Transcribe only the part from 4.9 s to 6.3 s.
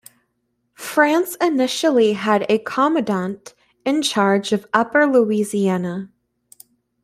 Louisiana.